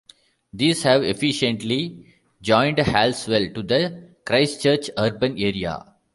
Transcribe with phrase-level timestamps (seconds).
[0.51, 2.11] These have effectively
[2.41, 5.93] joined Halswell to the Christchurch urban area.